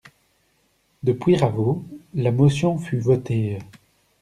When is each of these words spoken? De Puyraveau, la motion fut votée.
De 1.03 1.13
Puyraveau, 1.13 1.85
la 2.15 2.31
motion 2.31 2.79
fut 2.79 2.97
votée. 2.97 3.59